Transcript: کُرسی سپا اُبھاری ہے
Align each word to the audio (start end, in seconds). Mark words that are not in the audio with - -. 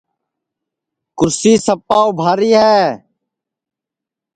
کُرسی 1.17 1.53
سپا 1.65 1.99
اُبھاری 2.09 2.51
ہے 2.61 2.79